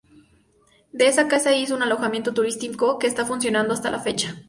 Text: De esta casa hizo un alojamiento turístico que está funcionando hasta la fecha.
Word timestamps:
De 0.91 1.05
esta 1.05 1.27
casa 1.27 1.53
hizo 1.53 1.75
un 1.75 1.83
alojamiento 1.83 2.33
turístico 2.33 2.97
que 2.97 3.05
está 3.05 3.23
funcionando 3.23 3.71
hasta 3.75 3.91
la 3.91 3.99
fecha. 3.99 4.33